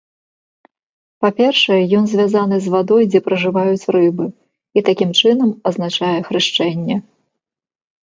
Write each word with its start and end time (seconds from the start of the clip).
Па 1.25 1.29
першае, 1.39 1.77
ён 1.97 2.07
звязаны 2.13 2.57
з 2.65 2.73
вадой, 2.77 3.03
дзе 3.11 3.19
пражываюць 3.29 3.89
рыбы, 3.99 4.25
і 4.79 4.87
такім 4.91 5.09
чынам 5.23 5.49
азначае 5.71 6.15
хрышчэнне. 6.33 6.95